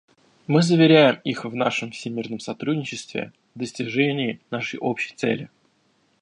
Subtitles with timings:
[0.47, 5.51] Мы заверяем их в нашем всемерном сотрудничестве в достижении нашей общей цели.